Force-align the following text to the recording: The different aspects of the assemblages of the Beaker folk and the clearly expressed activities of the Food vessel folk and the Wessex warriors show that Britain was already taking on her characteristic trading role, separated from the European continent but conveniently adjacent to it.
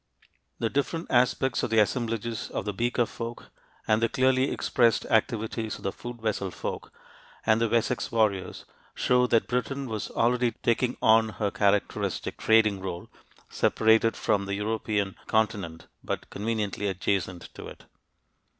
The 0.57 0.71
different 0.71 1.11
aspects 1.11 1.61
of 1.61 1.69
the 1.69 1.77
assemblages 1.77 2.49
of 2.49 2.65
the 2.65 2.73
Beaker 2.73 3.05
folk 3.05 3.51
and 3.87 4.01
the 4.01 4.09
clearly 4.09 4.49
expressed 4.49 5.05
activities 5.05 5.75
of 5.77 5.83
the 5.83 5.91
Food 5.91 6.19
vessel 6.23 6.49
folk 6.49 6.91
and 7.45 7.61
the 7.61 7.69
Wessex 7.69 8.11
warriors 8.11 8.65
show 8.95 9.27
that 9.27 9.47
Britain 9.47 9.85
was 9.85 10.09
already 10.09 10.53
taking 10.63 10.97
on 11.03 11.29
her 11.29 11.51
characteristic 11.51 12.39
trading 12.39 12.79
role, 12.79 13.11
separated 13.47 14.17
from 14.17 14.45
the 14.47 14.55
European 14.55 15.17
continent 15.27 15.85
but 16.03 16.31
conveniently 16.31 16.87
adjacent 16.87 17.53
to 17.53 17.67
it. 17.67 17.85